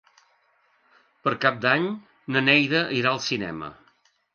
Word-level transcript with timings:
Per 1.29 1.35
Cap 1.45 1.61
d'Any 1.67 1.87
na 2.33 2.45
Neida 2.51 2.85
irà 3.05 3.17
al 3.17 3.27
cinema. 3.33 3.75